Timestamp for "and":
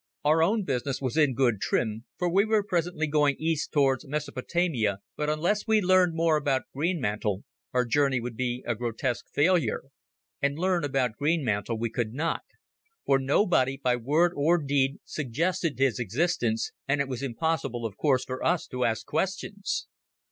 10.41-10.57, 16.87-16.99